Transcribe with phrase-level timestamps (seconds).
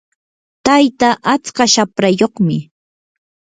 [0.65, 2.57] tayta atska shaprayuqmi.